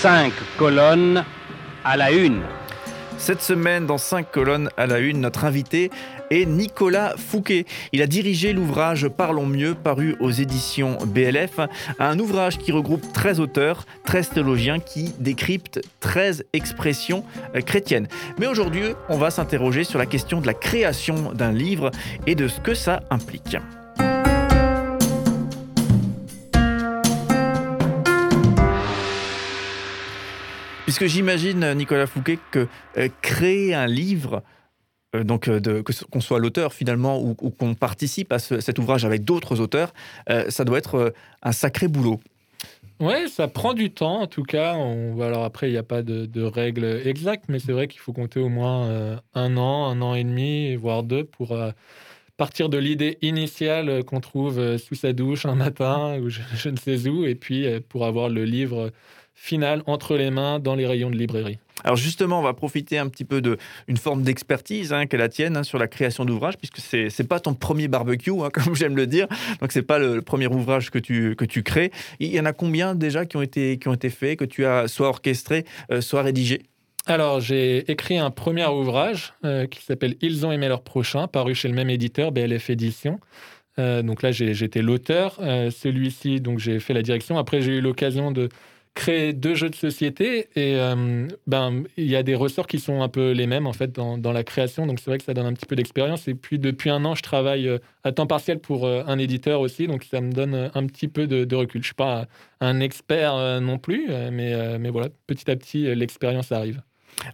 5 0.00 0.32
colonnes 0.56 1.24
à 1.84 1.96
la 1.96 2.12
une. 2.12 2.42
Cette 3.18 3.42
semaine, 3.42 3.84
dans 3.84 3.98
5 3.98 4.30
colonnes 4.30 4.70
à 4.76 4.86
la 4.86 5.00
une, 5.00 5.20
notre 5.20 5.44
invité 5.44 5.90
est 6.30 6.46
Nicolas 6.46 7.16
Fouquet. 7.16 7.64
Il 7.92 8.00
a 8.00 8.06
dirigé 8.06 8.52
l'ouvrage 8.52 9.08
Parlons 9.08 9.46
mieux, 9.46 9.74
paru 9.74 10.14
aux 10.20 10.30
éditions 10.30 10.98
BLF, 11.04 11.58
un 11.98 12.16
ouvrage 12.20 12.58
qui 12.58 12.70
regroupe 12.70 13.12
13 13.12 13.40
auteurs, 13.40 13.86
13 14.04 14.28
théologiens 14.30 14.78
qui 14.78 15.12
décryptent 15.18 15.80
13 15.98 16.44
expressions 16.52 17.24
euh, 17.56 17.60
chrétiennes. 17.60 18.06
Mais 18.38 18.46
aujourd'hui, 18.46 18.94
on 19.08 19.18
va 19.18 19.32
s'interroger 19.32 19.82
sur 19.82 19.98
la 19.98 20.06
question 20.06 20.40
de 20.40 20.46
la 20.46 20.54
création 20.54 21.32
d'un 21.32 21.50
livre 21.50 21.90
et 22.28 22.36
de 22.36 22.46
ce 22.46 22.60
que 22.60 22.74
ça 22.74 23.00
implique. 23.10 23.56
Puisque 30.88 31.04
j'imagine, 31.04 31.74
Nicolas 31.74 32.06
Fouquet, 32.06 32.38
que 32.50 32.66
euh, 32.96 33.10
créer 33.20 33.74
un 33.74 33.86
livre, 33.86 34.42
euh, 35.14 35.22
donc 35.22 35.46
euh, 35.46 35.60
de, 35.60 35.84
qu'on 36.10 36.22
soit 36.22 36.38
l'auteur 36.38 36.72
finalement 36.72 37.20
ou, 37.20 37.34
qu'on 37.34 37.74
participe 37.74 38.32
à 38.32 38.38
cet 38.38 38.78
ouvrage 38.78 39.04
avec 39.04 39.22
d'autres 39.22 39.60
auteurs, 39.60 39.92
ça 40.48 40.64
doit 40.64 40.78
être 40.78 41.12
un 41.42 41.52
sacré 41.52 41.88
boulot. 41.88 42.20
Oui, 43.00 43.28
ça 43.28 43.48
prend 43.48 43.74
du 43.74 43.90
temps 43.90 44.22
en 44.22 44.26
tout 44.26 44.44
cas. 44.44 44.76
Alors 45.20 45.44
après, 45.44 45.68
il 45.68 45.72
n'y 45.72 45.76
a 45.76 45.82
pas 45.82 46.00
de, 46.00 46.42
règles 46.42 47.02
exactes, 47.04 47.44
mais 47.48 47.58
c'est 47.58 47.72
vrai 47.72 47.86
qu'il 47.86 48.00
faut 48.00 48.14
compter 48.14 48.40
au 48.40 48.48
moins 48.48 49.20
un 49.34 49.56
an, 49.58 49.90
un 49.90 50.00
an 50.00 50.14
et 50.14 50.24
demi, 50.24 50.74
voire 50.74 51.02
deux 51.02 51.24
pour 51.24 51.54
partir 52.38 52.70
de 52.70 52.78
l'idée 52.78 53.18
initiale 53.20 54.02
qu'on 54.04 54.20
trouve 54.20 54.78
sous 54.78 54.94
sa 54.94 55.12
douche 55.12 55.44
un 55.44 55.54
matin 55.54 56.18
ou 56.18 56.30
je, 56.30 56.40
ne 56.70 56.76
sais 56.76 57.08
où, 57.08 57.26
et 57.26 57.34
puis 57.34 57.66
pour 57.90 58.06
avoir 58.06 58.30
le 58.30 58.44
livre 58.44 58.92
final 59.34 59.82
entre 59.86 60.16
les 60.16 60.30
mains 60.30 60.58
dans 60.58 60.74
les 60.74 60.86
rayons 60.86 61.10
de 61.10 61.16
librairie. 61.16 61.58
Alors 61.84 61.96
justement, 61.96 62.40
on 62.40 62.42
va 62.42 62.54
profiter 62.54 62.98
un 62.98 63.08
petit 63.08 63.24
peu 63.24 63.40
d'une 63.40 63.96
forme 63.96 64.22
d'expertise 64.22 64.92
hein, 64.92 65.06
qu'elle 65.06 65.20
la 65.20 65.28
tienne 65.28 65.56
hein, 65.56 65.62
sur 65.62 65.78
la 65.78 65.86
création 65.86 66.24
d'ouvrages, 66.24 66.58
puisque 66.58 66.78
c'est 66.78 67.08
n'est 67.16 67.26
pas 67.26 67.38
ton 67.38 67.54
premier 67.54 67.86
barbecue, 67.88 68.32
hein, 68.32 68.50
comme 68.52 68.74
j'aime 68.74 68.96
le 68.96 69.06
dire. 69.06 69.28
Donc 69.60 69.70
c'est 69.70 69.82
pas 69.82 69.98
le, 69.98 70.20
premier 70.22 70.48
ouvrage 70.48 70.90
que 70.90 70.98
tu, 70.98 71.36
que 71.36 71.44
tu 71.44 71.62
crées. 71.62 71.92
Il 72.18 72.28
y 72.28 72.40
en 72.40 72.44
a 72.44 72.52
combien 72.52 72.94
déjà 72.94 73.26
qui 73.26 73.36
ont 73.36 73.42
été, 73.42 73.78
qui 73.78 73.88
ont 73.88 73.94
été 73.94 74.10
faits, 74.10 74.38
que 74.38 74.44
tu 74.44 74.66
as 74.66 74.88
soit 74.88 75.08
orchestré, 75.08 75.64
euh, 75.92 76.00
soit 76.00 76.22
rédigé? 76.22 76.62
Alors, 77.08 77.40
j'ai 77.40 77.90
écrit 77.90 78.18
un 78.18 78.30
premier 78.30 78.66
ouvrage 78.66 79.32
euh, 79.44 79.66
qui 79.66 79.82
s'appelle 79.82 80.16
Ils 80.20 80.46
ont 80.46 80.52
aimé 80.52 80.68
leur 80.68 80.82
prochain, 80.82 81.26
paru 81.26 81.54
chez 81.54 81.68
le 81.68 81.74
même 81.74 81.90
éditeur, 81.90 82.32
BLF 82.32 82.70
Édition. 82.70 83.18
Euh, 83.78 84.02
donc 84.02 84.22
là, 84.22 84.30
j'étais 84.30 84.82
l'auteur. 84.82 85.36
Celui-ci, 85.36 86.40
donc 86.40 86.58
j'ai 86.58 86.80
fait 86.80 86.94
la 86.94 87.02
direction. 87.02 87.38
Après, 87.38 87.62
j'ai 87.62 87.78
eu 87.78 87.80
l'occasion 87.80 88.30
de 88.30 88.48
créer 88.98 89.32
deux 89.32 89.54
jeux 89.54 89.70
de 89.70 89.76
société 89.76 90.48
et 90.56 90.74
euh, 90.76 91.28
ben 91.46 91.84
il 91.96 92.06
y 92.06 92.16
a 92.16 92.24
des 92.24 92.34
ressorts 92.34 92.66
qui 92.66 92.80
sont 92.80 93.00
un 93.00 93.08
peu 93.08 93.30
les 93.30 93.46
mêmes 93.46 93.68
en 93.68 93.72
fait 93.72 93.92
dans, 93.92 94.32
la 94.32 94.42
création 94.42 94.88
donc 94.88 94.98
c'est 94.98 95.08
vrai 95.08 95.18
que 95.18 95.24
ça 95.24 95.34
donne 95.34 95.46
un 95.46 95.52
petit 95.52 95.66
peu 95.66 95.76
d'expérience 95.76 96.26
et 96.26 96.34
puis 96.34 96.58
depuis 96.58 96.90
un 96.90 97.04
an 97.04 97.14
je 97.14 97.22
travaille 97.22 97.68
euh, 97.68 97.78
à 98.02 98.10
temps 98.10 98.26
partiel 98.26 98.58
pour 98.58 98.86
euh, 98.86 99.04
un 99.06 99.18
éditeur 99.18 99.60
aussi 99.60 99.86
donc 99.86 100.02
ça 100.02 100.20
me 100.20 100.32
donne 100.32 100.70
un 100.74 100.86
petit 100.86 101.06
peu 101.06 101.28
de, 101.28 101.54
recul 101.54 101.80
je 101.80 101.86
suis 101.86 101.94
pas 101.94 102.26
un 102.60 102.80
expert 102.80 103.60
non 103.60 103.78
plus 103.78 104.08
mais 104.32 104.78
mais 104.80 104.90
voilà 104.90 105.08
petit 105.28 105.48
à 105.48 105.54
petit 105.54 105.94
l'expérience 105.94 106.50
arrive 106.50 106.82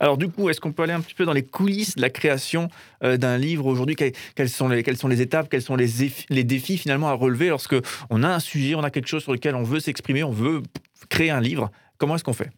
alors 0.01 0.19
du 0.19 0.29
coup, 0.29 0.49
est-ce 0.49 0.61
qu'on 0.61 0.73
peut 0.73 0.83
aller 0.83 0.93
un 0.93 1.01
petit 1.01 1.15
peu 1.15 1.25
dans 1.25 1.33
les 1.33 1.45
coulisses 1.45 1.97
de 1.97 2.01
la 2.01 2.11
création 2.11 2.69
d'un 3.03 3.39
livre 3.39 3.67
aujourd'hui? 3.67 3.97
Quelles, 3.97 4.49
sont 4.49 4.69
les, 4.69 4.83
quelles 4.83 4.97
sont 4.97 5.09
les 5.09 5.21
étapes, 5.21 5.49
quels 5.51 5.63
sont 5.63 5.77
les, 5.77 5.89
les 6.31 6.45
défis 6.45 6.79
finalement 6.79 7.09
à 7.09 7.13
relever 7.13 7.49
lorsque 7.49 7.77
on 8.11 8.23
a 8.23 8.29
un 8.29 8.41
sujet, 8.41 8.75
on 8.75 8.83
a 8.83 8.91
quelque 8.91 9.09
chose 9.09 9.23
sur 9.23 9.33
lequel 9.33 9.55
on 9.55 9.62
veut 9.62 9.81
s'exprimer, 9.81 10.25
on 10.25 10.31
veut 10.31 10.62
créer 11.09 11.31
un 11.31 11.41
livre, 11.41 11.71
comment 11.99 12.17
est-ce 12.17 12.25
qu'on 12.25 12.33
fait? 12.33 12.51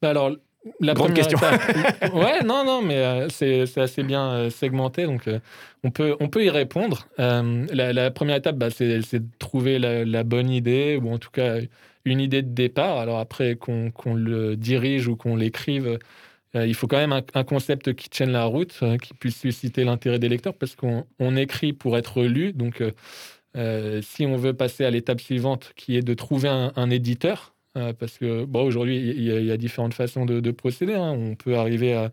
Bah 0.00 0.10
Alors, 0.10 0.32
la 0.80 0.94
Grande 0.94 1.14
question. 1.14 1.38
ouais, 2.14 2.42
non, 2.44 2.64
non, 2.64 2.82
mais 2.82 2.98
euh, 2.98 3.28
c'est 3.28 3.78
assez 3.78 4.02
bien 4.02 4.30
euh, 4.30 4.50
segmenté, 4.50 5.06
donc 5.06 5.26
euh, 5.26 5.40
on, 5.82 5.90
peut, 5.90 6.16
on 6.20 6.28
peut 6.28 6.44
y 6.44 6.50
répondre. 6.50 7.08
La, 7.18 8.10
première 8.10 8.36
étape, 8.36 8.56
bah, 8.56 8.70
c'est 8.70 8.98
de 9.14 9.24
trouver 9.38 9.78
la, 9.78 10.24
bonne 10.24 10.50
idée, 10.50 10.98
ou 11.02 11.12
en 11.12 11.18
tout 11.18 11.30
cas 11.30 11.56
une 12.04 12.20
idée 12.20 12.42
de 12.42 12.52
départ. 12.52 12.98
Alors 12.98 13.18
après, 13.18 13.56
qu'on 13.56 13.92
le 14.14 14.56
dirige 14.56 15.08
ou 15.08 15.16
qu'on 15.16 15.36
l'écrive, 15.36 15.98
il 16.54 16.74
faut 16.74 16.86
quand 16.86 16.98
même 16.98 17.12
un, 17.12 17.44
concept 17.44 17.94
qui 17.94 18.10
tienne 18.10 18.30
la 18.30 18.44
route, 18.44 18.78
qui 19.02 19.14
puisse 19.14 19.38
susciter 19.38 19.84
l'intérêt 19.84 20.18
des 20.18 20.28
lecteurs, 20.28 20.54
parce 20.54 20.76
qu'on 20.76 21.36
écrit 21.36 21.72
pour 21.72 21.96
être 21.96 22.22
lu. 22.22 22.52
Donc, 22.52 22.82
si 23.54 24.26
on 24.26 24.36
veut 24.36 24.54
passer 24.54 24.84
à 24.84 24.90
l'étape 24.90 25.20
suivante, 25.20 25.72
qui 25.76 25.96
est 25.96 26.02
de 26.02 26.14
trouver 26.14 26.48
un 26.48 26.90
éditeur, 26.90 27.51
euh, 27.78 27.94
parce 27.94 28.18
que 28.18 28.44
bon, 28.44 28.64
aujourd'hui, 28.64 28.98
il 28.98 29.22
y, 29.22 29.50
a 29.50 29.56
différentes 29.56 29.94
façons 29.94 30.26
de, 30.26 30.50
procéder. 30.50 30.92
Hein. 30.92 31.12
On 31.12 31.34
peut 31.34 31.56
arriver 31.56 31.94
à, 31.94 32.10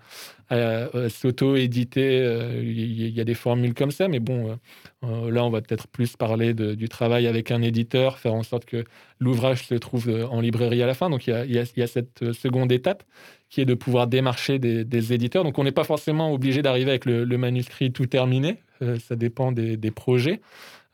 s'auto-éditer. 1.09 2.21
Euh, 2.21 2.61
il 2.63 3.09
y, 3.09 3.19
a 3.19 3.25
des 3.25 3.33
formules 3.33 3.73
comme 3.73 3.91
ça, 3.91 4.07
mais 4.07 4.19
bon, 4.19 4.57
euh, 5.03 5.31
là, 5.31 5.43
on 5.43 5.49
va 5.49 5.61
peut-être 5.61 5.87
plus 5.87 6.15
parler 6.15 6.53
du 6.53 6.87
travail 6.87 7.27
avec 7.27 7.51
un 7.51 7.61
éditeur, 7.61 8.19
faire 8.19 8.33
en 8.33 8.43
sorte 8.43 8.65
que 8.65 8.85
l'ouvrage 9.19 9.67
se 9.67 9.75
trouve 9.75 10.09
en 10.31 10.39
librairie 10.39 10.81
à 10.81 10.87
la 10.87 10.93
fin. 10.93 11.09
Donc, 11.09 11.27
il 11.27 11.51
y 11.51 11.81
a, 11.81 11.87
cette 11.87 12.31
seconde 12.31 12.71
étape 12.71 13.03
qui 13.49 13.59
est 13.59 13.65
de 13.65 13.73
pouvoir 13.73 14.07
démarcher 14.07 14.59
des, 14.59 15.13
éditeurs. 15.13 15.43
Donc, 15.43 15.57
on 15.59 15.65
n'est 15.65 15.71
pas 15.73 15.83
forcément 15.83 16.31
obligé 16.31 16.61
d'arriver 16.61 16.91
avec 16.91 17.05
le, 17.05 17.25
manuscrit 17.37 17.91
tout 17.91 18.05
terminé. 18.05 18.59
Ça 18.99 19.15
dépend 19.15 19.51
des, 19.51 19.91
projets. 19.91 20.41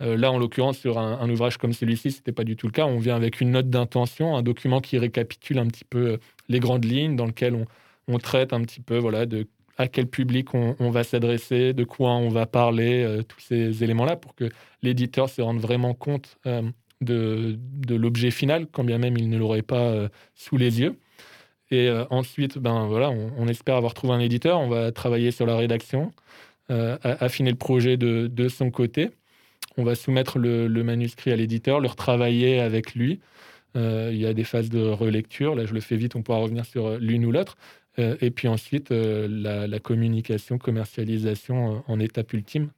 Euh, 0.02 0.18
là, 0.18 0.32
en 0.32 0.38
l'occurrence, 0.38 0.78
sur 0.78 0.98
un, 0.98 1.30
ouvrage 1.30 1.58
comme 1.58 1.74
celui-ci, 1.74 2.12
ce 2.12 2.18
n'était 2.18 2.32
pas 2.32 2.44
du 2.44 2.56
tout 2.56 2.68
le 2.68 2.72
cas. 2.72 2.86
On 2.86 3.00
vient 3.00 3.16
avec 3.16 3.42
une 3.42 3.52
note 3.52 3.70
d'intention, 3.70 4.36
un 4.36 4.44
document 4.44 4.82
qui 4.82 4.98
récapitule 4.98 5.60
un 5.60 5.68
petit 5.68 5.86
peu 5.86 6.08
euh, 6.08 6.18
les 6.50 6.60
grandes 6.60 6.86
lignes, 6.86 7.16
dans 7.16 7.26
lequel 7.26 7.66
on, 8.08 8.18
traite 8.20 8.54
un 8.54 8.62
petit 8.62 8.82
peu 8.82 8.98
voilà, 8.98 9.26
à 9.78 9.88
quel 9.88 10.08
public 10.08 10.54
on, 10.54 10.90
va 10.90 11.04
s'adresser, 11.04 11.74
de 11.74 11.84
quoi 11.84 12.12
on 12.12 12.30
va 12.30 12.46
parler, 12.46 13.04
euh, 13.04 13.24
tous 13.24 13.40
ces 13.40 13.84
éléments-là, 13.84 14.16
pour 14.18 14.36
que 14.36 14.50
l'éditeur 14.82 15.30
se 15.30 15.42
rende 15.42 15.60
vraiment 15.60 15.94
compte 15.94 16.38
de, 17.02 17.58
l'objet 17.90 18.32
final, 18.32 18.68
quand 18.72 18.84
bien 18.84 18.98
même 18.98 19.18
il 19.18 19.30
ne 19.30 19.38
l'aurait 19.38 19.62
pas 19.62 20.10
sous 20.36 20.58
les 20.58 20.82
yeux. 20.82 20.98
Et 21.72 21.90
ensuite, 22.12 22.60
ben, 22.60 22.86
voilà, 22.86 23.10
on, 23.10 23.48
espère 23.48 23.76
avoir 23.76 23.96
trouvé 23.96 24.14
un 24.14 24.20
éditeur, 24.20 24.60
on 24.60 24.70
va 24.70 24.92
travailler 24.92 25.32
sur 25.32 25.48
la 25.48 25.58
rédaction, 25.58 26.14
affiner 26.70 27.52
le 27.52 27.58
projet 27.58 27.98
de 27.98 28.48
son 28.48 28.72
côté. 28.72 29.12
On 29.78 29.84
va 29.84 29.96
soumettre 29.96 30.40
le, 30.40 30.68
manuscrit 30.84 31.32
à 31.32 31.36
l'éditeur, 31.36 31.80
le 31.80 31.88
retravailler 31.88 32.60
avec 32.60 32.96
lui. 32.96 33.20
Euh, 33.76 34.10
il 34.14 34.18
y 34.18 34.26
a 34.26 34.34
des 34.34 34.46
phases 34.46 34.70
de 34.70 34.80
relecture. 34.80 35.56
Là, 35.56 35.66
je 35.66 35.74
le 35.74 35.82
fais 35.82 35.98
vite, 35.98 36.16
on 36.16 36.22
pourra 36.22 36.38
revenir 36.38 36.66
sur 36.66 36.88
euh, 36.88 36.98
l'une 36.98 37.26
ou 37.26 37.32
l'autre. 37.32 37.58
Euh, 38.00 38.16
et 38.22 38.32
puis 38.32 38.48
ensuite, 38.48 38.90
la, 38.92 39.80
communication, 39.80 40.58
commercialisation 40.58 41.84
en 41.88 42.00
étape 42.00 42.32
ultime. 42.34 42.70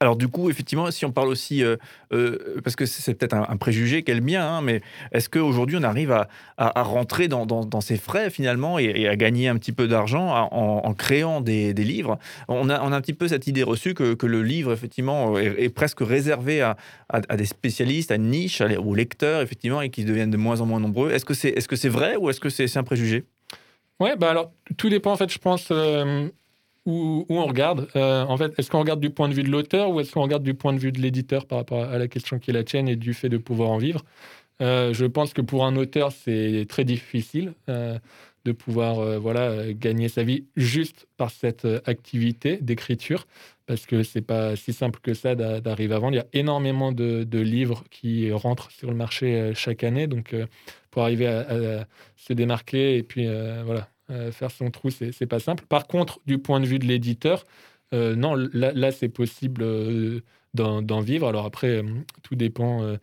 Alors 0.00 0.16
du 0.16 0.28
coup, 0.28 0.50
effectivement, 0.50 0.90
si 0.90 1.04
on 1.04 1.12
parle 1.12 1.28
aussi, 1.28 1.62
euh, 1.62 1.76
euh, 2.12 2.60
parce 2.62 2.76
que 2.76 2.86
c'est 2.86 3.14
peut-être 3.14 3.34
un, 3.34 3.56
préjugé 3.56 4.02
qu'elle 4.02 4.20
bien, 4.20 4.46
hein, 4.46 4.62
mais 4.62 4.80
est-ce 5.12 5.28
qu'aujourd'hui 5.28 5.76
on 5.78 5.82
arrive 5.82 6.12
à, 6.12 6.82
rentrer 6.82 7.28
dans, 7.28 7.46
dans, 7.46 7.80
ces 7.80 7.96
frais 7.96 8.30
finalement 8.30 8.78
et, 8.78 9.08
à 9.08 9.16
gagner 9.16 9.48
un 9.48 9.56
petit 9.56 9.72
peu 9.72 9.88
d'argent 9.88 10.48
en, 10.50 10.94
créant 10.94 11.40
des, 11.40 11.72
livres? 11.74 12.18
On 12.48 12.68
a, 12.68 12.80
on 12.82 12.92
a 12.92 12.96
un 12.96 13.00
petit 13.00 13.12
peu 13.12 13.28
cette 13.28 13.46
idée 13.46 13.62
reçue 13.62 13.94
que, 13.94 14.26
le 14.26 14.42
livre, 14.42 14.72
effectivement, 14.72 15.38
est, 15.38 15.68
presque 15.68 16.00
réservé 16.00 16.60
à, 16.60 17.36
des 17.36 17.46
spécialistes, 17.46 18.10
à 18.10 18.16
une 18.16 18.30
niche, 18.30 18.60
aux 18.60 18.94
lecteurs, 18.94 19.42
effectivement, 19.42 19.80
et 19.80 19.90
qui 19.90 20.04
deviennent 20.04 20.30
de 20.30 20.36
moins 20.36 20.60
en 20.60 20.66
moins 20.66 20.80
nombreux. 20.80 21.10
Est-ce 21.10 21.24
que 21.24 21.34
c'est 21.34 21.50
est 21.50 21.72
-ce 21.72 21.88
vrai 21.88 22.16
ou 22.16 22.30
est-ce 22.30 22.40
que 22.40 22.50
c'est 22.50 22.76
un 22.76 22.84
préjugé? 22.84 23.24
Ouais, 24.02 24.16
bah 24.16 24.30
alors 24.30 24.52
tout 24.76 24.88
dépend 24.88 25.12
en 25.12 25.16
fait, 25.16 25.30
je 25.32 25.38
pense. 25.38 25.68
Euh, 25.70 26.28
où, 26.86 27.26
on 27.28 27.46
regarde 27.46 27.88
euh, 27.96 28.24
En 28.24 28.36
fait, 28.36 28.52
est-ce 28.58 28.70
qu'on 28.70 28.80
regarde 28.80 29.00
du 29.00 29.10
point 29.10 29.28
de 29.28 29.34
vue 29.34 29.42
de 29.42 29.50
l'auteur 29.50 29.90
ou 29.90 30.00
est-ce 30.00 30.12
qu'on 30.12 30.22
regarde 30.22 30.42
du 30.42 30.54
point 30.54 30.72
de 30.72 30.78
vue 30.78 30.92
de 30.92 31.00
l'éditeur 31.00 31.46
par 31.46 31.58
rapport 31.58 31.84
à 31.84 31.98
la 31.98 32.08
question 32.08 32.38
qui 32.38 32.50
est 32.50 32.54
la 32.54 32.64
tienne 32.64 32.88
et 32.88 32.96
du 32.96 33.14
fait 33.14 33.28
de 33.28 33.38
pouvoir 33.38 33.70
en 33.70 33.78
vivre? 33.78 34.04
Euh, 34.60 34.92
Je 34.92 35.06
pense 35.06 35.32
que 35.32 35.40
pour 35.40 35.64
un 35.64 35.76
auteur, 35.76 36.12
c'est 36.12 36.66
très 36.68 36.84
difficile 36.84 37.54
euh, 37.68 37.98
de 38.44 38.52
pouvoir 38.52 39.20
voilà, 39.20 39.72
gagner 39.72 40.08
sa 40.08 40.24
vie 40.24 40.46
juste 40.56 41.06
par 41.16 41.30
cette 41.30 41.64
activité 41.86 42.58
d'écriture 42.60 43.26
parce 43.66 43.86
que 43.86 44.02
c'est 44.02 44.22
pas 44.22 44.56
si 44.56 44.72
simple 44.72 44.98
que 45.00 45.14
ça 45.14 45.36
d'arriver 45.36 45.94
à 45.94 46.00
vendre. 46.00 46.14
Il 46.14 46.16
y 46.16 46.20
a 46.20 46.26
énormément 46.32 46.90
de, 46.90 47.38
livres 47.38 47.84
qui 47.90 48.32
rentrent 48.32 48.72
sur 48.72 48.90
le 48.90 48.96
marché 48.96 49.52
chaque 49.54 49.84
année, 49.84 50.08
donc 50.08 50.34
pour 50.90 51.04
arriver 51.04 51.28
à, 51.28 51.86
se 52.16 52.32
démarquer 52.32 52.96
et 52.96 53.04
puis 53.04 53.28
voilà, 53.64 53.88
faire 54.32 54.50
son 54.50 54.70
trou, 54.70 54.90
c'est 54.90 55.26
pas 55.26 55.40
simple. 55.40 55.64
Par 55.68 55.86
contre, 55.86 56.20
du 56.26 56.38
point 56.38 56.60
de 56.60 56.66
vue 56.66 56.78
de 56.78 56.86
l'éditeur, 56.86 57.46
euh, 57.94 58.14
non, 58.14 58.34
là, 58.52 58.90
c'est 58.92 59.08
possible 59.08 59.62
euh, 59.62 60.20
d'en 60.54 61.00
vivre. 61.00 61.28
Alors 61.28 61.46
après, 61.46 61.82
tout 62.22 62.34
dépend. 62.34 62.96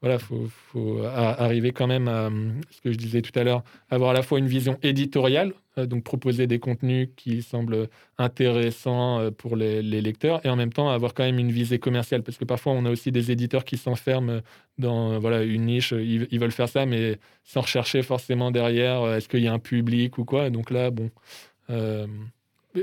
voilà, 0.00 0.18
faut, 0.18 0.48
faut 0.72 1.02
arriver 1.04 1.72
quand 1.72 1.86
même 1.86 2.08
à 2.08 2.30
ce 2.70 2.80
que 2.80 2.92
je 2.92 2.98
disais 2.98 3.22
tout 3.22 3.38
à 3.38 3.44
l'heure, 3.44 3.62
avoir 3.90 4.10
à 4.10 4.14
la 4.14 4.22
fois 4.22 4.38
une 4.38 4.48
vision 4.48 4.78
éditoriale 4.82 5.54
donc 5.86 6.04
proposer 6.04 6.46
des 6.46 6.58
contenus 6.58 7.08
qui 7.16 7.42
semblent 7.42 7.88
intéressants 8.18 9.30
pour 9.32 9.56
les, 9.56 9.82
lecteurs, 9.82 10.44
et 10.44 10.48
en 10.48 10.56
même 10.56 10.72
temps 10.72 10.90
avoir 10.90 11.14
quand 11.14 11.24
même 11.24 11.38
une 11.38 11.52
visée 11.52 11.78
commerciale, 11.78 12.22
parce 12.22 12.38
que 12.38 12.44
parfois 12.44 12.72
on 12.72 12.84
a 12.84 12.90
aussi 12.90 13.12
des 13.12 13.30
éditeurs 13.30 13.64
qui 13.64 13.76
s'enferment 13.76 14.40
dans 14.78 15.18
voilà, 15.18 15.42
une 15.42 15.66
niche, 15.66 15.92
ils, 15.92 16.38
veulent 16.38 16.52
faire 16.52 16.68
ça, 16.68 16.86
mais 16.86 17.18
sans 17.44 17.62
rechercher 17.62 18.02
forcément 18.02 18.50
derrière, 18.50 19.06
est-ce 19.14 19.28
qu'il 19.28 19.42
y 19.42 19.48
a 19.48 19.52
un 19.52 19.58
public 19.58 20.18
ou 20.18 20.24
quoi. 20.24 20.50
Donc 20.50 20.70
là, 20.70 20.90
bon 20.90 21.10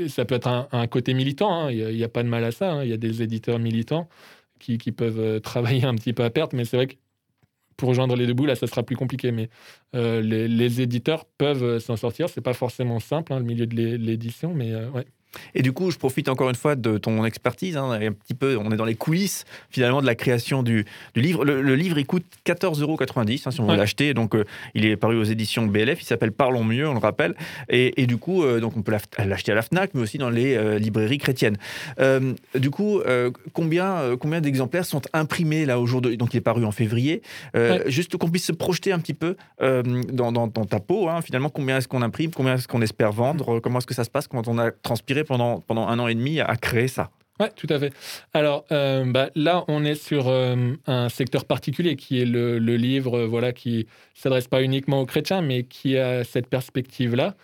ça 0.08 0.26
peut 0.26 0.36
être 0.36 0.68
un, 0.72 0.88
côté 0.88 1.14
militant, 1.14 1.66
hein. 1.66 1.72
il 1.72 1.96
n'y 1.96 2.04
a, 2.04 2.10
pas 2.10 2.24
de 2.24 2.28
mal 2.28 2.44
à 2.44 2.52
ça. 2.52 2.74
Hein. 2.74 2.84
Il 2.84 2.90
y 2.90 2.94
a 2.94 2.98
des 2.98 3.22
éditeurs 3.22 3.60
militants 3.60 4.08
qui, 4.60 4.78
peuvent 4.92 5.20
euh, 5.20 5.40
travailler 5.40 5.86
un 5.86 5.96
petit 5.96 6.14
peu 6.14 6.24
à 6.24 6.30
perte, 6.30 6.54
mais 6.54 6.66
c'est 6.66 6.78
vrai 6.78 6.88
que 6.88 6.96
pour 7.78 7.90
rejoindre 7.90 8.16
les 8.16 8.28
deux 8.28 8.34
bouts, 8.34 8.46
là, 8.46 8.56
ça 8.56 8.68
sera 8.68 8.84
plus 8.84 8.96
compliqué. 8.96 9.32
Mais 9.32 9.50
euh, 9.96 10.22
les, 10.22 10.82
éditeurs 10.82 11.26
peuvent 11.38 11.64
euh, 11.64 11.80
s'en 11.80 11.96
sortir. 11.96 12.30
C'est 12.30 12.42
pas 12.42 12.54
forcément 12.54 13.00
simple, 13.00 13.34
hein, 13.34 13.40
le 13.40 13.46
milieu 13.46 13.68
de 13.68 13.76
l'édition, 13.76 14.54
mais 14.54 14.76
ouais. 14.76 15.06
Et 15.56 15.62
du 15.62 15.72
coup, 15.72 15.92
je 15.92 15.98
profite 15.98 16.30
encore 16.30 16.50
une 16.50 16.56
fois 16.56 16.76
de 16.76 16.98
ton 16.98 17.26
expertise. 17.26 17.78
Hein, 17.78 17.92
un 17.92 18.12
petit 18.12 18.34
peu, 18.34 18.58
on 18.58 18.72
est 18.72 18.76
dans 18.76 18.86
les 18.86 18.96
coulisses 18.96 19.46
finalement 19.70 20.02
de 20.02 20.06
la 20.06 20.16
création 20.16 20.64
du, 20.64 20.86
livre. 21.16 21.46
Le, 21.46 21.76
livre, 21.76 21.98
il 21.98 22.06
coûte 22.06 22.26
14,90 22.46 22.82
euros 22.82 22.98
hein, 23.02 23.52
si 23.52 23.62
on 23.62 23.68
veut 23.68 23.76
l'acheter. 23.76 24.14
Donc, 24.14 24.36
euh, 24.36 24.46
il 24.74 24.86
est 24.86 24.98
paru 24.98 25.18
aux 25.18 25.24
éditions 25.24 25.66
BLF. 25.66 26.02
Il 26.02 26.06
s'appelle 26.06 26.32
Parlons 26.32 26.64
mieux, 26.64 26.88
on 26.88 26.94
le 26.94 27.00
rappelle. 27.00 27.36
Et, 27.70 28.08
du 28.08 28.18
coup, 28.18 28.44
euh, 28.44 28.60
donc 28.60 28.78
on 28.78 28.82
peut 28.82 28.92
l'acheter 29.18 29.52
à 29.52 29.56
la 29.56 29.62
Fnac, 29.62 29.92
mais 29.94 30.02
aussi 30.02 30.18
dans 30.18 30.30
les 30.30 30.56
euh, 30.56 30.80
librairies 30.80 31.18
chrétiennes. 31.18 31.58
du 32.56 32.70
coup, 32.70 33.02
combien, 33.54 34.16
combien 34.20 34.42
d'exemplaires 34.42 34.86
sont 34.86 35.02
imprimés 35.14 35.66
là 35.66 35.80
aujourd'hui? 35.80 36.18
Donc, 36.18 36.34
il 36.34 36.38
est 36.38 36.42
paru 36.42 36.66
en 36.66 36.72
février. 36.72 37.22
Juste 37.88 38.18
qu'on 38.18 38.30
puisse 38.30 38.46
se 38.46 38.52
projeter 38.52 38.92
un 38.92 39.00
petit 39.00 39.14
peu 39.14 39.36
dans, 39.60 40.48
ta 40.50 40.80
peau. 40.80 41.10
Hein, 41.10 41.22
finalement, 41.22 41.50
combien 41.50 41.78
est-ce 41.78 41.88
qu'on 41.88 42.02
imprime? 42.02 42.32
Combien 42.32 42.56
est-ce 42.56 42.68
qu'on 42.68 42.82
espère 42.82 43.12
vendre? 43.12 43.60
Comment 43.60 43.80
est-ce 43.80 43.88
que 43.88 43.94
ça 43.94 44.04
se 44.04 44.10
passe? 44.10 44.28
Quand 44.28 44.48
on 44.48 44.58
a 44.58 44.72
transpiré 44.72 45.17
pendant, 45.24 45.62
pendant 45.62 45.88
un 45.88 46.00
an 46.00 46.08
et 46.08 46.16
demi 46.16 46.40
à 46.40 46.56
créer 46.56 46.88
ça. 46.88 47.10
Oui, 47.40 47.48
tout 47.56 47.68
à 47.70 47.78
fait. 47.78 47.94
Alors 48.34 48.66
euh, 48.72 49.06
bah, 49.06 49.30
là, 49.36 49.64
on 49.68 49.86
est 49.86 49.96
sur 49.96 50.28
euh, 50.28 50.74
un 50.88 51.10
secteur 51.10 51.46
particulier 51.46 51.96
qui 51.96 52.20
est 52.20 52.26
le, 52.26 52.58
livre, 52.58 53.20
euh, 53.20 53.28
voilà, 53.28 53.54
qui 53.54 53.88
s'adresse 54.16 54.48
pas 54.48 54.64
uniquement 54.64 55.02
aux 55.02 55.06
chrétiens, 55.06 55.42
mais 55.42 55.64
qui 55.64 55.98
a 55.98 56.24
cette 56.24 56.48
perspective-là, 56.48 57.36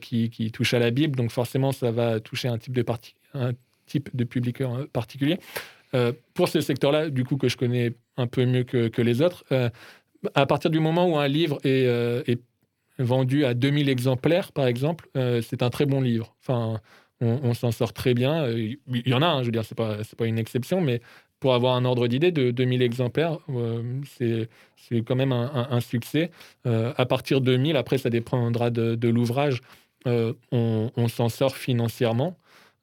qui, 0.00 0.30
qui, 0.30 0.52
touche 0.52 0.74
à 0.74 0.78
la 0.78 0.90
Bible. 0.90 1.16
Donc 1.16 1.30
forcément, 1.30 1.72
ça 1.72 1.90
va 1.90 2.20
toucher 2.20 2.48
un 2.48 2.56
type 2.56 2.72
de, 2.72 2.84
un 3.34 3.52
type 3.86 4.14
de 4.14 4.24
public 4.24 4.62
particulier. 4.92 5.38
pour 6.34 6.48
ce 6.48 6.60
secteur-là, 6.60 7.10
du 7.10 7.24
coup, 7.24 7.36
que 7.36 7.48
je 7.48 7.56
connais 7.56 7.92
un 8.16 8.28
peu 8.28 8.46
mieux 8.46 8.62
que, 8.62 8.86
que 8.86 9.02
les 9.02 9.22
autres, 9.22 9.44
à 10.34 10.46
partir 10.46 10.70
du 10.70 10.78
moment 10.78 11.08
où 11.08 11.18
un 11.18 11.26
livre 11.26 11.58
est, 11.64 11.84
est 12.30 12.40
vendu 13.00 13.44
à 13.44 13.54
2000 13.54 13.88
exemplaires, 13.88 14.52
par 14.52 14.68
exemple, 14.68 15.08
c'est 15.42 15.64
un 15.64 15.70
très 15.70 15.84
bon 15.84 16.00
livre. 16.00 16.36
Enfin, 16.40 16.80
on, 17.22 17.54
s'en 17.54 17.70
sort 17.70 17.92
très 17.92 18.14
bien. 18.14 18.48
Il 18.48 18.78
y 18.86 19.14
en 19.14 19.22
a, 19.22 19.26
hein, 19.26 19.40
je 19.40 19.46
veux 19.46 19.52
dire, 19.52 19.64
c'est 19.64 19.76
pas, 19.76 19.98
pas 20.16 20.26
une 20.26 20.38
exception, 20.38 20.80
mais 20.80 21.00
pour 21.42 21.54
avoir 21.54 21.74
un 21.74 21.84
ordre 21.84 22.06
d'idée 22.06 22.30
de 22.30 22.52
2000 22.52 22.82
exemplaires, 22.82 23.38
euh, 23.48 24.00
c'est, 24.16 24.48
quand 25.04 25.16
même 25.16 25.32
un, 25.32 25.80
succès. 25.80 26.30
Euh, 26.66 26.92
à 26.96 27.04
partir 27.04 27.40
de 27.40 27.56
1000, 27.56 27.76
après, 27.76 27.98
ça 27.98 28.10
dépendra 28.10 28.70
de, 28.70 29.08
l'ouvrage, 29.08 29.60
euh, 30.06 30.32
on, 30.52 31.08
s'en 31.08 31.28
sort 31.28 31.56
financièrement. 31.56 32.36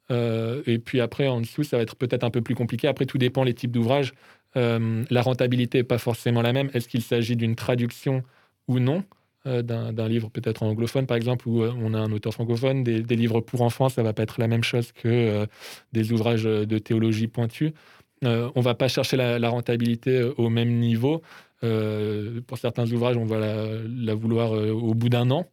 et 0.09 0.80
puis 0.83 1.00
après, 1.00 1.27
en 1.27 1.39
dessous, 1.41 1.63
ça 1.63 1.77
va 1.77 1.83
être 1.83 1.95
peut-être 1.95 2.24
un 2.24 2.31
peu 2.31 2.41
plus 2.41 2.56
compliqué. 2.56 2.88
Après, 2.88 3.06
tout 3.06 3.18
dépend 3.18 3.44
les 3.44 3.53
types 3.53 3.71
d'ouvrages. 3.71 4.13
la 4.56 5.21
rentabilité 5.21 5.80
n'est 5.80 5.83
pas 5.86 5.97
forcément 5.97 6.41
la 6.41 6.51
même. 6.51 6.69
Est-ce 6.74 6.89
qu'il 6.89 7.01
s'agit 7.01 7.38
d'une 7.38 7.56
traduction 7.56 8.24
ou 8.68 8.80
non? 8.80 9.03
euh, 9.03 9.19
d'un 9.45 10.07
livre 10.07 10.30
peut-être 10.30 10.63
anglophone, 10.63 11.06
par 11.06 11.15
exemple, 11.15 11.47
où 11.47 11.63
euh, 11.63 11.71
on 11.81 11.94
a 11.94 11.97
un 11.97 12.12
auteur 12.12 12.33
francophone, 12.33 12.83
des, 12.83 13.15
livres 13.15 13.39
pour 13.39 13.62
enfants, 13.62 13.88
ça 13.88 14.03
va 14.03 14.12
pas 14.12 14.24
être 14.24 14.39
la 14.39 14.47
même 14.47 14.63
chose 14.63 14.91
que 14.91 15.07
euh, 15.07 15.45
des 15.94 16.12
ouvrages 16.12 16.44
de 16.44 16.77
théologie 16.77 17.27
pointus. 17.27 17.71
on 18.21 18.62
va 18.62 18.75
pas 18.75 18.89
chercher 18.89 19.15
la, 19.15 19.50
rentabilité 19.50 20.21
au 20.38 20.50
même 20.50 20.71
niveau. 20.80 21.21
pour 21.62 22.57
certains 22.57 22.91
ouvrages, 22.91 23.15
on 23.18 23.25
va 23.25 23.39
la, 23.88 24.13
vouloir 24.13 24.51
au 24.51 24.94
bout 24.94 25.09
d'un 25.09 25.31
an. 25.31 25.47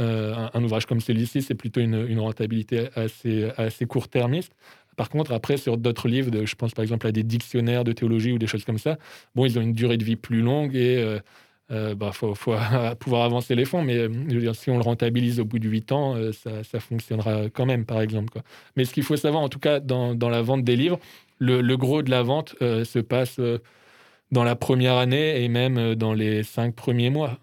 Un, 0.00 0.64
ouvrage 0.64 0.86
comme 0.86 1.00
celui-ci, 1.00 1.42
c'est 1.42 1.54
plutôt 1.54 1.80
une, 1.80 2.18
rentabilité 2.18 2.88
assez, 2.96 3.50
assez 3.56 3.86
court-termiste. 3.86 4.52
Par 4.96 5.10
contre, 5.10 5.32
après, 5.32 5.58
sur 5.58 5.76
d'autres 5.76 6.08
livres, 6.08 6.44
je 6.44 6.54
pense 6.56 6.74
par 6.74 6.82
exemple 6.82 7.06
à 7.06 7.12
des 7.12 7.22
dictionnaires 7.22 7.84
de 7.84 7.92
théologie 7.92 8.32
ou 8.32 8.38
des 8.38 8.48
choses 8.48 8.64
comme 8.64 8.78
ça, 8.78 8.98
bon, 9.36 9.44
ils 9.44 9.56
ont 9.60 9.62
une 9.62 9.74
durée 9.74 9.96
de 9.96 10.04
vie 10.04 10.16
plus 10.16 10.42
longue 10.42 10.74
et 10.74 11.20
il 11.70 11.76
euh, 11.76 11.94
bah, 11.94 12.12
faut, 12.12 12.34
pouvoir 12.98 13.22
avancer 13.24 13.54
les 13.54 13.64
fonds, 13.66 13.82
mais 13.82 13.96
euh, 13.96 14.52
si 14.54 14.70
on 14.70 14.76
le 14.76 14.82
rentabilise 14.82 15.38
au 15.38 15.44
bout 15.44 15.58
de 15.58 15.68
8 15.68 15.92
ans, 15.92 16.16
euh, 16.16 16.32
ça, 16.32 16.80
fonctionnera 16.80 17.50
quand 17.50 17.66
même, 17.66 17.84
par 17.84 18.00
exemple. 18.00 18.40
Mais 18.76 18.84
ce 18.84 18.94
qu'il 18.94 19.02
faut 19.02 19.16
savoir, 19.16 19.42
en 19.42 19.48
tout 19.48 19.58
cas, 19.58 19.80
dans, 19.80 20.14
la 20.14 20.42
vente 20.42 20.64
des 20.64 20.76
livres, 20.76 20.98
le, 21.38 21.76
gros 21.76 22.02
de 22.02 22.10
la 22.10 22.22
vente 22.22 22.54
se 22.60 22.98
passe 22.98 23.38
dans 24.32 24.44
la 24.44 24.56
première 24.56 24.96
année 24.96 25.44
et 25.44 25.48
même 25.48 25.94
dans 25.94 26.14
les 26.14 26.42
cinq 26.42 26.74
premiers 26.74 27.10
mois, 27.10 27.38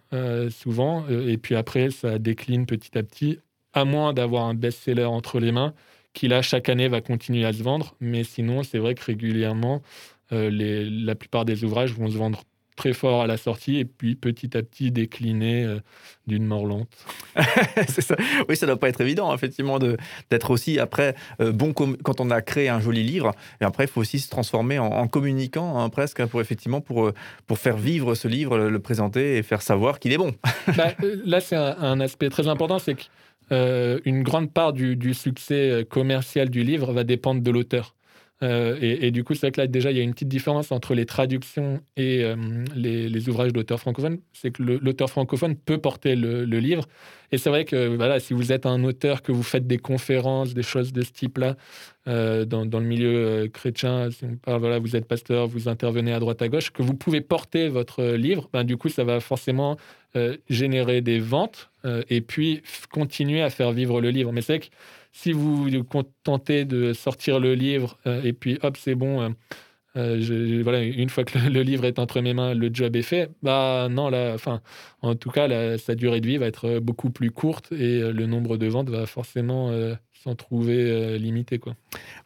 souvent. 0.49 1.05
et 1.07 1.37
puis 1.37 1.55
après, 1.55 1.91
ça 1.91 2.19
décline 2.19 2.65
petit 2.65 2.97
à 2.97 3.03
petit, 3.03 3.39
à 3.73 3.85
moins 3.85 4.13
d'avoir 4.13 4.45
un 4.45 4.53
best-seller 4.53 5.05
entre 5.05 5.39
les 5.39 5.51
mains, 5.51 5.73
qui 6.13 6.27
là, 6.27 6.41
chaque 6.41 6.67
année, 6.69 6.87
va 6.87 7.01
continuer 7.01 7.45
à 7.45 7.53
se 7.53 7.63
vendre. 7.63 7.95
Mais 8.01 8.23
sinon, 8.23 8.63
c'est 8.63 8.79
vrai 8.79 8.95
que 8.95 9.05
régulièrement, 9.05 9.81
la 10.31 11.15
plupart 11.15 11.45
des 11.45 11.63
ouvrages 11.63 11.93
vont 11.93 12.09
se 12.09 12.17
vendre 12.17 12.43
très 12.75 12.93
fort 12.93 13.21
à 13.21 13.27
la 13.27 13.37
sortie 13.37 13.77
et 13.77 13.85
puis 13.85 14.15
petit 14.15 14.55
à 14.57 14.63
petit 14.63 14.91
décliner 14.91 15.63
euh, 15.63 15.79
d'une 16.27 16.45
mort 16.45 16.65
lente. 16.65 16.89
ça. 17.87 18.15
Oui, 18.49 18.55
ça 18.55 18.65
doit 18.65 18.79
pas 18.79 18.89
être 18.89 19.01
évident, 19.01 19.33
effectivement, 19.33 19.79
d'être 19.79 20.51
aussi 20.51 20.79
après 20.79 21.15
euh, 21.41 21.51
bon 21.51 21.73
quand 21.73 22.19
on 22.19 22.29
a 22.29 22.41
créé 22.41 22.69
un 22.69 22.79
joli 22.79 23.03
livre. 23.03 23.33
Et 23.61 23.65
après, 23.65 23.85
il 23.85 23.87
faut 23.87 24.01
aussi 24.01 24.19
se 24.19 24.29
transformer 24.29 24.79
en, 24.79 25.07
communicant 25.07 25.79
hein, 25.79 25.89
presque 25.89 26.19
hein, 26.19 26.27
pour 26.27 26.41
effectivement 26.41 26.81
pour, 26.81 27.07
euh, 27.07 27.13
pour 27.47 27.59
faire 27.59 27.77
vivre 27.77 28.15
ce 28.15 28.27
livre, 28.27 28.57
le, 28.57 28.79
présenter 28.79 29.37
et 29.37 29.43
faire 29.43 29.61
savoir 29.61 29.99
qu'il 29.99 30.11
est 30.11 30.17
bon. 30.17 30.33
Bah, 30.75 30.91
là, 31.23 31.39
c'est 31.39 31.55
un, 31.55 31.99
aspect 31.99 32.29
très 32.29 32.47
important, 32.47 32.79
c'est 32.79 32.95
qu'une 32.95 34.23
grande 34.23 34.51
part 34.51 34.73
du, 34.73 34.95
du, 34.95 35.13
succès 35.13 35.85
commercial 35.89 36.49
du 36.49 36.63
livre 36.63 36.91
va 36.91 37.03
dépendre 37.03 37.41
de 37.41 37.51
l'auteur. 37.51 37.95
Euh, 38.43 38.77
et, 38.81 39.11
du 39.11 39.23
coup, 39.23 39.33
c'est 39.33 39.41
vrai 39.41 39.51
que 39.51 39.61
là, 39.61 39.67
déjà, 39.67 39.91
il 39.91 39.97
y 39.97 39.99
a 40.01 40.03
une 40.03 40.13
petite 40.13 40.27
différence 40.27 40.71
entre 40.71 40.93
les 40.93 41.05
traductions 41.05 41.81
et 41.95 42.23
euh, 42.23 42.35
les, 42.75 43.29
ouvrages 43.29 43.53
d'auteurs 43.53 43.79
francophones. 43.79 44.19
C'est 44.33 44.51
que 44.51 44.61
l'auteur 44.61 45.09
francophone 45.09 45.55
peut 45.55 45.77
porter 45.77 46.15
le, 46.15 46.43
livre. 46.43 46.85
Et 47.31 47.37
c'est 47.37 47.49
vrai 47.49 47.65
que 47.65 47.95
voilà, 47.95 48.19
si 48.19 48.33
vous 48.33 48.51
êtes 48.51 48.65
un 48.65 48.83
auteur, 48.83 49.21
que 49.21 49.31
vous 49.31 49.43
faites 49.43 49.67
des 49.67 49.77
conférences, 49.77 50.53
des 50.53 50.63
choses 50.63 50.91
de 50.91 51.01
ce 51.01 51.11
type-là, 51.11 51.55
euh, 52.07 52.45
dans, 52.45 52.63
le 52.63 52.85
milieu 52.85 53.49
chrétien, 53.53 54.11
si 54.11 54.25
voilà, 54.45 54.79
vous 54.79 54.95
êtes 54.95 55.07
pasteur, 55.07 55.47
vous 55.47 55.69
intervenez 55.69 56.13
à 56.13 56.19
droite 56.19 56.41
à 56.41 56.49
gauche, 56.49 56.71
que 56.71 56.83
vous 56.83 56.93
pouvez 56.93 57.21
porter 57.21 57.69
votre 57.69 58.03
livre, 58.03 58.49
ben, 58.51 58.63
du 58.63 58.75
coup, 58.77 58.89
ça 58.89 59.03
va 59.03 59.19
forcément 59.19 59.77
générer 60.49 61.01
des 61.01 61.19
ventes 61.19 61.69
et 62.09 62.21
puis 62.21 62.61
continuer 62.89 63.41
à 63.41 63.49
faire 63.49 63.73
vivre 63.73 63.99
le 63.99 64.11
livre. 64.11 64.31
Mais 64.31 64.41
c'est 64.41 64.53
vrai 64.53 64.59
que 64.61 64.73
si 65.15 65.31
vous 65.31 65.63
vous 65.63 65.83
contentez 65.85 66.65
de 66.65 66.91
sortir 66.91 67.39
le 67.39 67.55
livre 67.55 67.97
euh, 68.05 68.21
et 68.23 68.33
puis 68.33 68.59
hop, 68.61 68.75
c'est 68.75 68.95
bon, 68.95 69.21
euh, 69.21 69.29
euh, 69.95 70.61
voilà, 70.61 70.83
une 70.83 71.09
fois 71.09 71.23
que 71.23 71.39
le, 71.39 71.61
livre 71.61 71.85
est 71.85 71.99
entre 71.99 72.19
mes 72.19 72.33
mains, 72.33 72.53
le 72.53 72.69
job 72.71 72.97
est 72.97 73.01
fait, 73.01 73.31
bah 73.41 73.87
non, 73.89 74.09
là, 74.09 74.35
en 75.01 75.15
tout 75.15 75.29
cas, 75.29 75.77
sa 75.77 75.95
durée 75.95 76.19
de 76.19 76.27
vie 76.27 76.37
va 76.37 76.47
être 76.47 76.79
beaucoup 76.79 77.11
plus 77.11 77.31
courte 77.31 77.71
et 77.71 78.01
le 78.01 78.25
nombre 78.25 78.57
de 78.57 78.67
ventes 78.67 78.89
va 78.89 79.05
forcément 79.05 79.71
s'en 80.25 80.35
trouver 80.35 81.17
limité. 81.19 81.59
Quoi. 81.59 81.75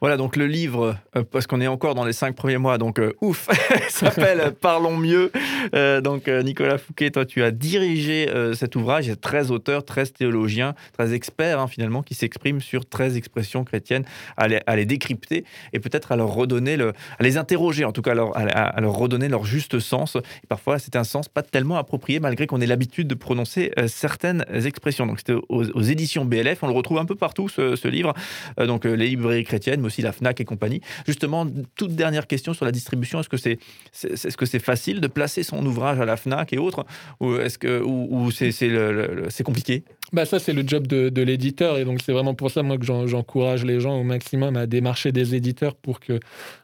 Voilà, 0.02 0.16
donc 0.16 0.38
le 0.38 0.48
livre, 0.48 0.96
euh, 1.16 1.24
parce 1.30 1.46
qu'on 1.46 1.60
est 1.60 1.68
encore 1.68 1.94
dans 1.94 2.06
les 2.06 2.14
cinq 2.14 2.36
premiers 2.36 2.58
mois, 2.58 2.78
donc 2.78 3.00
euh, 3.00 3.12
ouf, 3.22 3.50
s'appelle 3.90 4.54
Parlons 4.62 4.96
mieux. 4.96 5.32
Euh, 5.76 6.00
donc 6.00 6.28
Nicolas 6.28 6.78
Fouquet, 6.78 7.12
toi 7.12 7.26
tu 7.26 7.44
as 7.44 7.52
dirigé 7.52 8.28
cet 8.54 8.76
ouvrage, 8.76 9.08
il 9.08 9.10
y 9.10 9.12
a 9.12 9.16
13 9.16 9.52
auteurs, 9.52 9.84
13 9.84 10.14
théologiens, 10.14 10.74
13 10.94 11.14
experts 11.14 11.60
hein, 11.60 11.68
finalement 11.68 12.02
qui 12.02 12.14
s'expriment 12.16 12.62
sur 12.62 12.86
13 12.86 13.18
expressions 13.18 13.64
chrétiennes, 13.64 14.06
à 14.38 14.48
les, 14.48 14.86
décrypter 14.86 15.44
et 15.74 15.80
peut-être 15.80 16.12
à 16.12 16.16
leur 16.16 16.34
redonner, 16.34 16.78
le, 16.78 16.94
à 17.20 17.24
les 17.24 17.38
interroger 17.38 17.84
en 17.86 17.92
tout 17.92 18.02
cas, 18.02 18.12
à, 18.12 18.82
leur 18.82 18.94
redonner 18.94 19.28
leur 19.28 19.46
juste 19.46 19.80
sens. 19.80 20.16
Et 20.16 20.48
parfois 20.48 20.80
c'est 20.80 20.96
un 20.96 21.04
sens 21.04 21.28
pas 21.28 21.44
tellement 21.44 21.78
approprié 21.78 22.20
malgré 22.20 22.48
qu'on 22.48 22.62
ait 22.62 22.68
l'habitude 22.68 23.08
de 23.08 23.16
prononcer 23.16 23.72
certaines 23.88 24.46
expressions. 24.54 25.06
Donc 25.06 25.20
c'était 25.20 25.36
aux, 25.50 25.82
éditions 25.82 26.26
BLF, 26.26 26.64
on 26.64 26.68
le 26.68 26.74
retrouve 26.74 27.00
un 27.00 27.06
peu 27.06 27.16
partout 27.16 27.50
ce, 27.50 27.89
livre, 27.90 28.14
donc 28.58 28.86
les 28.86 29.08
librairies 29.08 29.44
chrétiennes, 29.44 29.86
aussi 29.86 30.02
la 30.02 30.12
FNAC 30.12 30.42
et 30.42 30.46
compagnie. 30.46 30.82
Justement, 31.06 31.48
toute 31.76 31.96
dernière 31.96 32.28
question 32.28 32.54
sur 32.54 32.66
la 32.66 32.72
distribution, 32.72 33.20
est-ce 33.20 33.30
que 33.30 33.38
c'est 33.38 33.60
est, 34.04 34.16
-ce 34.16 34.38
que 34.38 34.46
facile 34.60 35.02
de 35.02 35.08
placer 35.08 35.44
son 35.44 35.66
ouvrage 35.66 36.00
à 36.00 36.06
la 36.06 36.18
FNAC 36.18 36.54
et 36.54 36.58
autres? 36.58 36.86
Ou 37.20 37.36
est-ce 37.38 37.58
que 37.58 37.82
ou, 37.82 38.32
c'est 38.32 39.44
compliqué? 39.44 39.84
Bah 40.12 40.26
ça, 40.26 40.40
c'est 40.40 40.54
le 40.54 40.64
job 40.66 40.88
de, 40.88 41.22
l'éditeur. 41.22 41.78
Et 41.78 41.86
donc, 41.86 42.02
c'est 42.04 42.12
vraiment 42.12 42.34
pour 42.34 42.50
ça, 42.52 42.64
moi, 42.64 42.78
que 42.78 42.86
j'encourage 42.86 43.64
les 43.64 43.80
gens 43.80 44.00
au 44.00 44.04
maximum 44.04 44.56
à 44.58 44.66
démarcher 44.66 45.12
des 45.12 45.36
éditeurs 45.36 45.76
pour 45.76 46.00
que, 46.00 46.20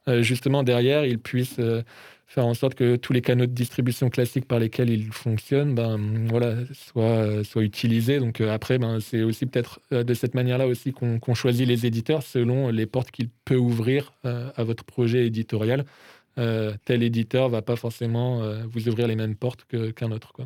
euh, 0.07 0.21
justement, 0.21 0.63
derrière, 0.63 1.05
ils 1.05 1.19
puissent 1.19 1.59
euh, 1.59 1.83
faire 2.27 2.45
en 2.45 2.53
sorte 2.53 2.75
que 2.75 2.95
tous 2.95 3.13
les 3.13 3.21
canaux 3.21 3.45
de 3.45 3.51
distribution 3.51 4.09
classiques 4.09 4.47
par 4.47 4.59
lesquels 4.59 4.89
il 4.89 5.11
fonctionne 5.11 5.75
ben, 5.75 5.99
soient, 6.73 7.63
utilisés. 7.63 8.19
Donc 8.19 8.41
après, 8.41 8.77
ben, 8.77 8.99
c'est 8.99 9.21
aussi 9.21 9.45
peut-être 9.45 9.79
de 9.91 10.13
cette 10.13 10.33
manière-là 10.33 10.67
aussi 10.67 10.91
qu'on 10.91 11.33
choisit 11.33 11.67
les 11.67 11.85
éditeurs 11.85 12.23
selon 12.23 12.69
les 12.69 12.85
portes 12.85 13.11
qu'il 13.11 13.29
peut 13.45 13.55
ouvrir 13.55 14.13
à 14.23 14.63
votre 14.63 14.83
projet 14.83 15.27
éditorial. 15.27 15.85
Euh, 16.37 16.73
tel 16.83 17.01
éditeur 17.03 17.47
va 17.49 17.61
pas 17.61 17.75
forcément 17.75 18.41
euh, 18.41 18.63
vous 18.69 18.89
ouvrir 18.89 19.07
les 19.07 19.15
mêmes 19.15 19.35
portes 19.35 19.65
qu'un 19.95 20.11
autre. 20.11 20.33
Quoi. 20.33 20.45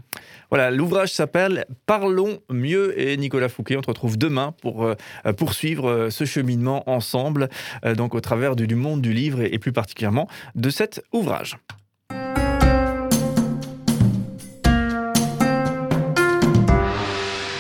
Voilà, 0.49 0.69
l'ouvrage 0.69 1.11
s'appelle 1.11 1.65
Parlons 1.85 2.39
mieux 2.49 2.99
et 2.99 3.17
Nicolas 3.17 3.49
Fouquet, 3.49 3.75
on 3.75 3.81
te 3.81 3.87
retrouve 3.87 4.17
demain 4.17 4.53
pour 4.61 4.83
euh, 4.83 4.95
poursuivre 5.37 6.09
ce 6.09 6.25
cheminement 6.25 6.87
ensemble, 6.89 7.49
donc 7.95 8.13
au 8.13 8.21
travers 8.21 8.55
du, 8.55 8.75
monde 8.75 9.01
du 9.01 9.13
livre 9.13 9.41
et, 9.41 9.53
et 9.53 9.59
plus 9.59 9.71
particulièrement 9.71 10.27
de 10.55 10.69
cet 10.69 11.03
ouvrage. 11.11 11.57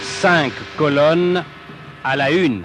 Cinq 0.03 0.51
colonnes 0.77 1.43
à 2.03 2.15
la 2.15 2.31
une. 2.31 2.63